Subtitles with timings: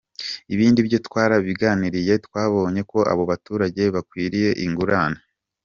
[0.53, 5.19] Ibindi byo twarabiganiriye twabonye ko abo baturage bakwiriye ingurane.